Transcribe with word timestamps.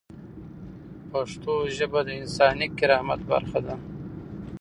پښتو 1.11 1.53
ژبه 1.77 1.99
د 2.07 2.09
انساني 2.21 2.67
کرامت 2.79 3.21
برخه 3.31 3.59
ده. 3.67 3.75